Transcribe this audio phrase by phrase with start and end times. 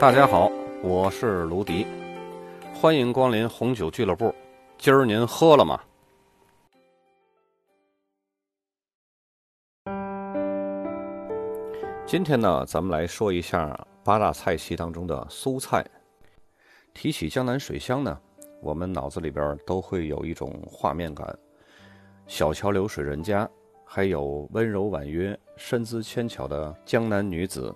[0.00, 0.50] 大家好，
[0.82, 1.86] 我是卢迪，
[2.72, 4.34] 欢迎光临红酒俱乐部。
[4.78, 5.78] 今儿您喝了吗？
[12.06, 15.84] 今天呢，咱们来说一下八大菜系当中的苏菜。
[16.94, 18.18] 提起江南水乡呢，
[18.62, 21.38] 我们脑子里边都会有一种画面感：
[22.26, 23.46] 小桥流水人家，
[23.84, 27.70] 还有温柔婉约、身姿纤巧的江南女子。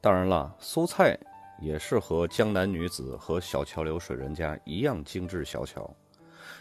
[0.00, 1.14] 当然了，苏菜。
[1.60, 5.94] 也是和江南女子和小桥流水人家一样精致小巧。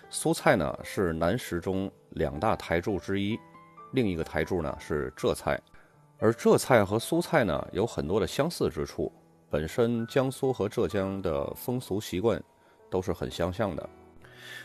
[0.10, 3.40] 苏菜呢是南食中两大台柱之一，
[3.94, 5.60] 另一个台柱呢是浙菜，
[6.18, 9.12] 而浙菜和苏菜呢有很多的相似之处。
[9.50, 12.42] 本身江苏和浙江的风俗习惯
[12.90, 13.90] 都是很相像的。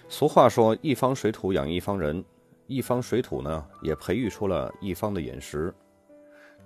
[0.09, 2.23] 俗话说一方水土养一方人，
[2.67, 5.73] 一方水土呢也培育出了一方的饮食。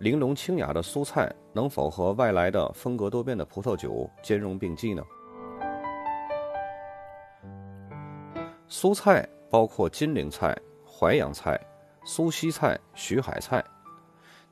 [0.00, 5.02] 玲珑清雅的苏菜能否和外来的风格多变的葡萄酒兼容并济呢？
[8.68, 11.60] 苏菜包括金陵菜、淮扬菜、
[12.04, 13.64] 苏锡菜、徐海菜。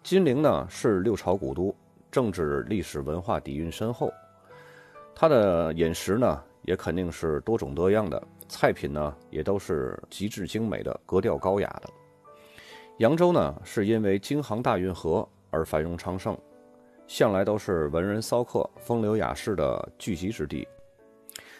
[0.02, 1.72] 金陵呢是六朝古都，
[2.10, 4.12] 政治、历史、文化底蕴深厚，
[5.14, 11.88] 它的饮食呢也肯定是多种多样的，菜品呢也都是极致精美的、格调高雅的。
[12.98, 15.28] 扬州呢是因为京杭大运河。
[15.50, 16.36] 而繁荣昌盛，
[17.06, 20.66] 向来都是文人骚客、风流雅士的聚集之地。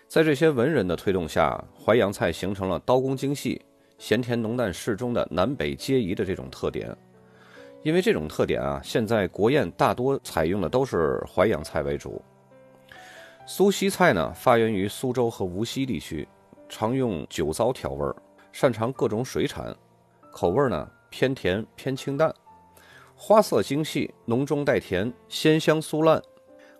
[0.08, 3.60] 在这些文人的推动下，淮扬菜形成了刀工精细、
[3.98, 6.96] 咸甜浓淡适中的南北皆宜的这种特点。
[7.82, 12.20] 因为这种特点啊，现在国宴大多采用的都是淮扬菜为主。
[13.46, 16.26] 苏锡菜呢，发源于苏州和无锡地区，
[16.68, 18.12] 常用酒糟调味，
[18.50, 19.72] 擅长各种水产，
[20.32, 22.34] 口味呢偏甜偏清淡。
[23.18, 26.22] 花色精细，浓中带甜，鲜香酥烂。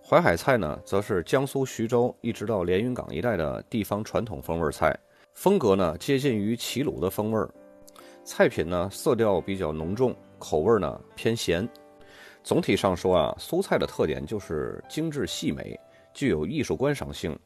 [0.03, 4.94] 淮海菜呢，则是江苏徐州一直到连云港一带的地方传统风味菜，
[5.33, 7.49] 风格呢接近于齐鲁的风味儿。
[8.22, 11.66] 菜品呢色调比较浓重，口味呢偏咸。
[12.44, 15.81] 总体上说啊，苏菜的特点就是精致细美，
[16.12, 17.37] 具有艺术观赏性，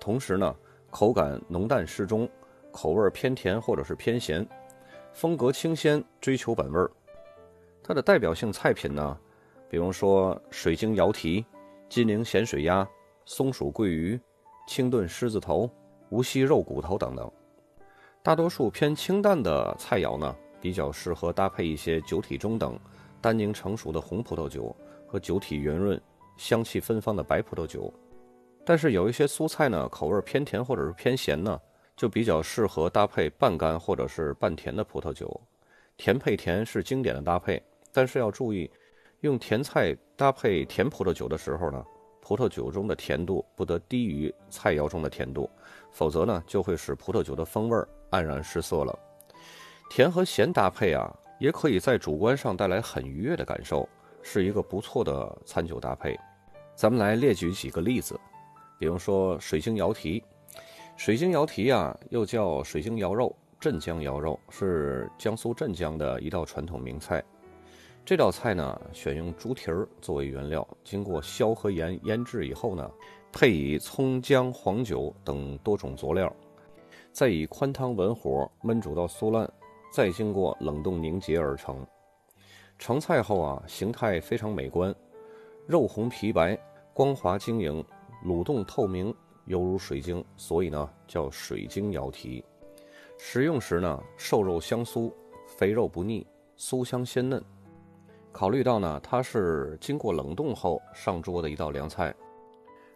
[0.00, 0.52] 同时呢
[0.90, 2.28] 口感浓淡适中，
[2.72, 4.44] 口味偏甜或者是偏咸，
[5.12, 6.90] 风格清鲜，追求本味儿。
[7.90, 9.18] 它的代表性菜品呢，
[9.68, 11.44] 比如说水晶瑶蹄、
[11.88, 12.88] 金陵咸水鸭、
[13.24, 14.16] 松鼠桂鱼、
[14.68, 15.68] 清炖狮子头、
[16.10, 17.28] 无锡肉骨头等等。
[18.22, 22.78] 大多数偏清淡的菜肴呢，比较适合搭配一些酒体中等、
[23.20, 24.72] 单宁成熟的红葡萄酒
[25.04, 26.00] 和酒体圆润、
[26.36, 27.92] 香气芬芳的白葡萄酒。
[28.64, 31.60] 但是有一些蔬菜呢，口味偏甜或者是偏咸呢，
[31.96, 35.28] 就比较适合搭配半干或者是半甜的葡萄酒。
[35.96, 37.60] 甜配甜是经典的搭配。
[37.92, 38.70] 但是要注意，
[39.20, 41.84] 用甜菜搭配甜葡萄酒的时候呢，
[42.20, 45.48] 葡萄酒中的甜度不得低于菜肴中的甜度，
[45.90, 47.76] 否则呢就会使葡萄酒的风味
[48.10, 48.98] 黯然失色了。
[49.90, 53.88] 甜和咸搭配啊，也可以在主观上带来很愉悦的感受，
[54.22, 56.18] 是一个不错的餐酒搭配。
[56.76, 58.18] 咱们来列举几个例子，
[58.78, 60.22] 比如说水晶瑶蹄，
[60.96, 67.22] 水晶瑶蹄啊，又叫水晶瑶肉、镇江瑶肉，是江苏镇江的一道传统名菜。
[68.10, 72.90] 这道菜呢，选用猪蹄儿作为原料，经过硝和盐腌制以后呢，
[73.30, 76.34] 配以葱姜黄酒等多种佐料，
[77.12, 79.48] 再以宽汤文火焖煮到酥烂，
[79.92, 81.86] 再经过冷冻凝结而成。
[82.80, 84.92] 成菜后啊，形态非常美观，
[85.68, 86.58] 肉红皮白，
[86.92, 87.84] 光滑晶莹，
[88.26, 92.44] 卤动透明，犹如水晶，所以呢叫水晶瑶蹄。
[93.18, 95.12] 食用时呢，瘦肉香酥，
[95.46, 96.26] 肥肉不腻，
[96.58, 97.40] 酥香鲜嫩。
[98.32, 102.14] 考虑到呢，它是经过冷冻后上桌的一道凉菜，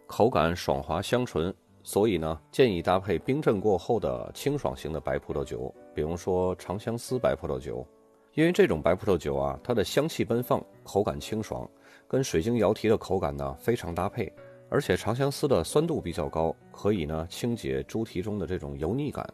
[0.07, 1.53] 口感爽滑香醇，
[1.83, 7.85] 所以呢，建议搭配冰镇过后的清爽型的白葡萄酒，比如说长相思白葡萄酒。
[8.33, 11.69] 因为这种白葡萄酒啊，它的香气奔放，口感清爽，
[12.07, 14.31] 跟水晶瑶蹄的口感呢非常搭配。
[14.67, 19.25] 而且长相思的酸度比较高，可以呢清洁猪蹄中的这种油腻感。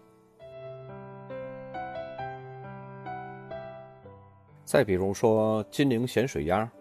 [4.72, 6.72] 再比如说金陵咸水鸭，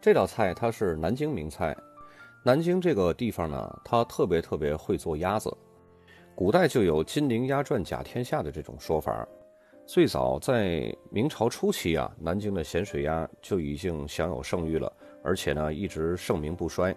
[0.00, 1.76] 这道菜它是南京名菜。
[2.42, 5.54] 南京这个地方呢，它特别特别会做鸭子。
[6.34, 9.28] 古代就有“金陵鸭传甲天下”的这种说法。
[9.84, 14.90] 最早在明朝初期啊，南京的咸水鸭就已经享有盛誉了，
[15.22, 16.96] 而且呢一直盛名不衰。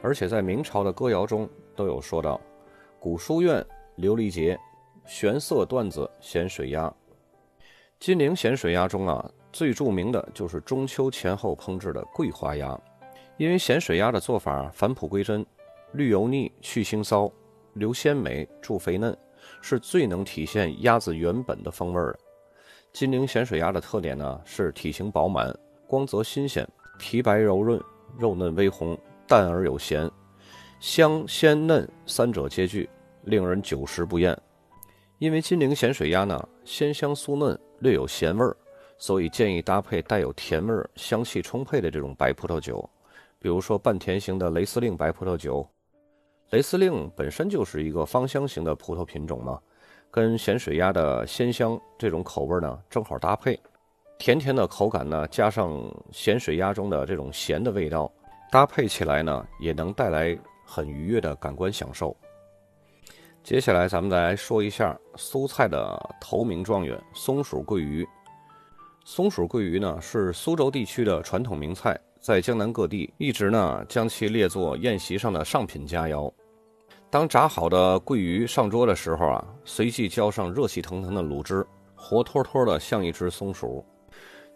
[0.00, 2.40] 而且在明朝的歌谣中都有说到
[2.98, 3.62] ：“古书院
[3.98, 4.58] 琉璃节，
[5.04, 6.90] 玄色段子咸水鸭。”
[8.00, 9.30] 金陵咸水鸭中啊。
[9.56, 12.78] 最著名的就是中秋前后烹制的桂花鸭，
[13.38, 15.44] 因为咸水鸭的做法返璞归真，
[15.92, 17.32] 绿油腻、去腥骚、
[17.72, 19.16] 留鲜美、助肥嫩，
[19.62, 22.18] 是最能体现鸭子原本的风味的。
[22.92, 25.50] 金陵咸水鸭的特点呢是体型饱满、
[25.86, 26.68] 光泽新鲜、
[26.98, 27.82] 皮白柔润、
[28.18, 28.94] 肉嫩微红、
[29.26, 30.10] 淡而有咸，
[30.80, 32.86] 香鲜嫩三者皆具，
[33.22, 34.38] 令人久食不厌。
[35.16, 38.54] 因为金陵咸水鸭呢鲜香酥嫩，略有咸味儿，
[38.98, 42.88] 所以建议搭配带有甜味儿、香气充沛的这种白葡萄酒，
[43.38, 45.68] 比如说半甜型的雷司令白葡萄酒。
[46.50, 49.60] 雷司令本身就是一个芳香型的葡萄品种嘛。
[50.08, 53.58] 跟咸水鸭的鲜香这种口味呢正好搭配，
[54.16, 55.78] 甜甜的口感呢加上
[56.10, 58.10] 咸水鸭中的这种咸的味道，
[58.50, 62.16] 搭配起来呢也能带来很愉悦的感官享受。
[63.42, 68.06] 接下来咱们来说一下苏菜的头名状元松鼠桂鱼。
[69.08, 76.28] 松鼠桂鱼呢是苏州地区的传统名菜，在江南各地一直呢将其列作宴席上的上品佳肴。
[77.08, 81.64] 当炸好的桂鱼上桌的时候啊，随即浇上热气腾腾的卤汁，
[81.94, 83.86] 活脱脱的像一只松鼠。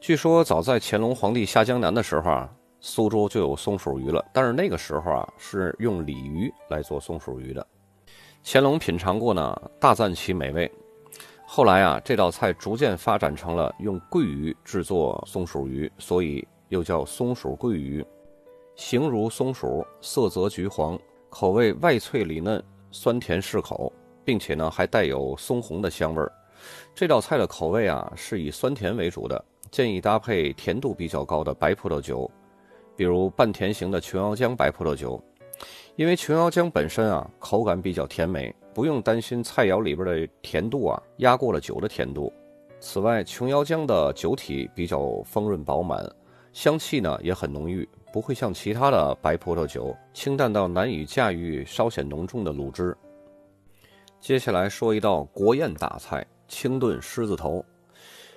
[0.00, 7.64] 据说早在乾隆皇帝下江南的时候啊，苏州就有松鼠鱼了，但是那个时候啊是用鲤鱼来做松鼠鱼的。
[8.42, 10.68] 乾隆品尝过呢，大赞其美味。
[11.52, 18.06] 后来啊，这道菜逐渐发展成了用桂鱼制作松鼠鱼，所以又叫松鼠桂鱼。
[18.76, 20.96] 形如松鼠，色泽橘黄。
[21.28, 22.62] 口味外脆里嫩，
[22.92, 23.92] 酸甜适口，
[24.24, 26.30] 并且呢还带有松红的香味儿。
[26.94, 32.30] 这道菜的口味啊是以酸甜为主的，建议搭配甜度比较高的白葡萄酒，
[32.94, 35.20] 比如半甜型的琼瑶浆白葡萄酒。
[35.96, 42.32] 因为琼瑶浆本身啊口感比较甜美，不用担心菜肴里边的甜度啊压过了酒的甜度。
[42.80, 46.02] 此外，琼瑶浆的酒体比较丰润饱满，
[46.50, 47.86] 香气呢也很浓郁。
[48.10, 52.96] 不会像其他的白葡萄酒清淡到难以驾驭稍显浓重的卤汁。
[54.18, 57.62] 接下来说一道国宴大菜——清炖狮子头。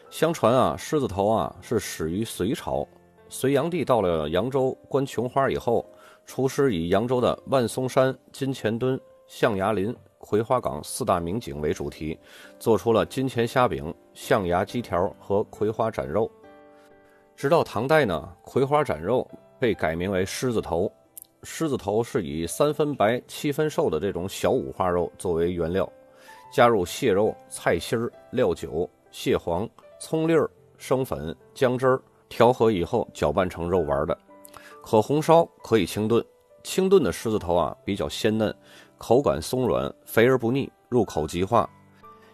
[0.09, 2.85] 相传啊，狮子头啊是始于隋朝，
[3.29, 5.89] 隋炀帝到了扬州观琼花以后，
[6.25, 12.17] 厨师以扬州的万松山、金钱墩、象牙林、葵花岗四大名景为主题，
[12.57, 16.31] 做出了金钱虾饼、象牙鸡条和葵花斩肉。
[17.35, 19.29] 直到唐代呢，葵花斩肉。
[19.59, 20.91] 被改名为狮子头，
[21.43, 25.89] 狮子头是以三分白七分瘦的这种小五花肉作为原料，
[26.53, 29.69] 加入蟹肉、菜心儿、料酒、蟹黄、
[30.01, 34.17] 葱粒儿、生粉、姜汁儿调和以后搅拌成肉丸的，
[34.81, 36.21] 可红烧可以清炖。
[36.61, 38.53] 清炖的狮子头啊比较鲜嫩，
[38.97, 41.69] 口感松软，肥而不腻，入口即化。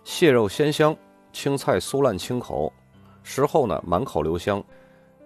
[0.03, 0.95] 蟹肉鲜香，
[1.31, 2.71] 青菜酥烂清口，
[3.23, 4.63] 食后呢满口留香。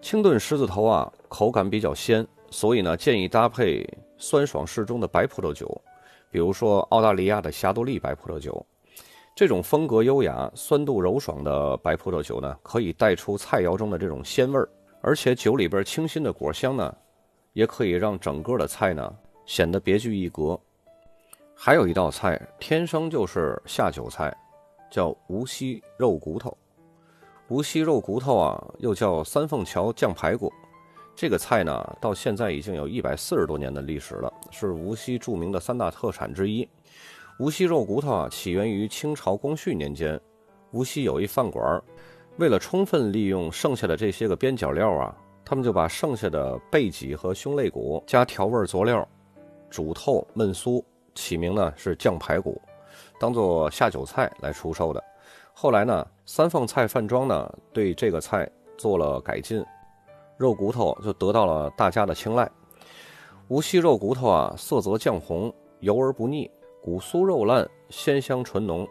[0.01, 3.87] 清炖狮子头啊，口感比较鲜，所以呢，建议搭配
[4.17, 5.81] 酸爽适中的白葡萄酒，
[6.29, 8.65] 比如说澳大利亚的霞多丽白葡萄酒。
[9.35, 14.69] 这种风格优雅、酸度柔爽的白葡萄酒呢，可以带出菜肴中的这种鲜味儿，
[15.01, 16.95] 而且酒里边清新的果香呢，
[17.53, 19.15] 也可以让整个的菜呢
[19.45, 20.59] 显得别具一格。
[21.65, 24.35] 还有一道菜，天生就是下酒菜，
[24.91, 26.57] 叫无锡肉骨头。
[27.47, 30.51] 无锡肉骨头啊，又叫三凤桥酱排骨，
[31.15, 36.67] 这个菜呢，到现在已经有一百四十多年的历史了，是无锡著名的三大特产之一。
[37.39, 40.19] 无锡肉骨头啊，起源于清朝光绪年间，
[40.71, 41.81] 无锡有一饭馆，
[42.39, 45.15] 为了充分利用剩下的这些个边角料啊，
[45.45, 49.07] 他们就把剩下的背脊和胸肋骨加调味佐料，
[49.69, 50.83] 煮透焖酥，
[51.15, 52.61] 起名呢是酱排骨，
[53.19, 55.03] 当做下酒菜来出售的。
[55.53, 59.63] 后来呢，三凤菜饭庄呢对这个菜做了改进，
[60.37, 62.49] 肉骨头就得到了大家的青睐。
[63.49, 66.49] 无锡肉骨头啊，色泽酱红，油而不腻，
[66.81, 68.87] 骨酥肉烂，鲜香醇浓。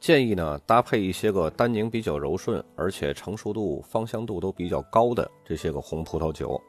[0.00, 6.60] 建议呢搭配一些个单宁比较柔顺，而且成熟度、芳香度都比较高的这些个红葡萄酒，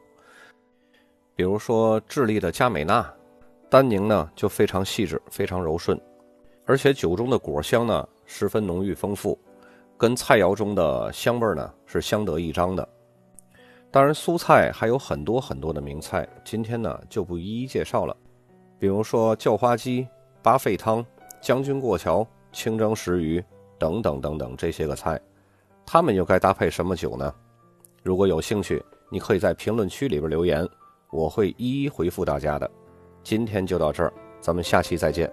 [1.34, 3.12] 比如说智利的佳美纳，
[3.68, 6.00] 单宁呢就非常细致，非常柔顺，
[6.64, 8.08] 而且酒中的果香呢。
[8.28, 9.38] 十分浓郁丰富，
[9.96, 12.88] 跟菜肴中的香味呢是相得益彰的。
[13.88, 18.16] 当然，苏菜还有很多很多的名菜，今天呢就不一一介绍了。
[18.80, 20.08] 比如说叫花鸡、
[20.42, 21.06] 八沸汤、
[21.40, 23.40] 将军过桥、清蒸石鱼
[23.78, 25.20] 等等等等这些个菜，
[25.86, 27.32] 他们又该搭配什么酒呢？
[28.02, 30.68] 如果有兴趣，你可以在评论区里边留言，
[31.12, 32.68] 我会一一回复大家的。
[33.26, 35.28] 今天就到这儿，咱们下期再见。